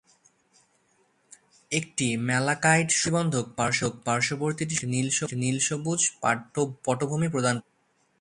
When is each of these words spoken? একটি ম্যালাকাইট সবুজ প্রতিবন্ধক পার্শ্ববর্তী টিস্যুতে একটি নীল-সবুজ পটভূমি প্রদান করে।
একটি 1.71 2.07
ম্যালাকাইট 2.27 2.89
সবুজ 2.91 2.93
প্রতিবন্ধক 2.93 3.45
পার্শ্ববর্তী 4.05 4.63
টিস্যুতে 4.65 4.93
একটি 5.23 5.35
নীল-সবুজ 5.35 6.01
পটভূমি 6.85 7.27
প্রদান 7.29 7.55
করে। 7.59 7.69